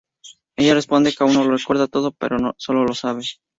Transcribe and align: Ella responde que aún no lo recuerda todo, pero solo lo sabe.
Ella 0.57 0.73
responde 0.73 1.11
que 1.13 1.23
aún 1.23 1.35
no 1.35 1.43
lo 1.43 1.55
recuerda 1.55 1.85
todo, 1.85 2.11
pero 2.13 2.55
solo 2.57 2.85
lo 2.85 2.95
sabe. 2.95 3.21